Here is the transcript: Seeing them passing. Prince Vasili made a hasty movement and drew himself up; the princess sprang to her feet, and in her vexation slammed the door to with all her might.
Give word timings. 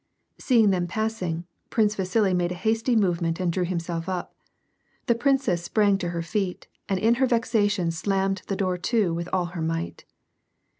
Seeing 0.39 0.71
them 0.71 0.87
passing. 0.87 1.45
Prince 1.69 1.93
Vasili 1.93 2.33
made 2.33 2.51
a 2.51 2.55
hasty 2.55 2.95
movement 2.95 3.39
and 3.39 3.53
drew 3.53 3.65
himself 3.65 4.09
up; 4.09 4.33
the 5.05 5.13
princess 5.13 5.63
sprang 5.63 5.99
to 5.99 6.09
her 6.09 6.23
feet, 6.23 6.67
and 6.89 6.97
in 6.97 7.13
her 7.21 7.27
vexation 7.27 7.91
slammed 7.91 8.41
the 8.47 8.55
door 8.55 8.79
to 8.79 9.13
with 9.13 9.29
all 9.31 9.45
her 9.53 9.61
might. 9.61 10.05